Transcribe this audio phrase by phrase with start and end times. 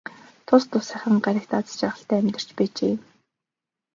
[0.47, 2.95] Тус тусынхаа гаригт аз жаргалтай амьдарч байжээ.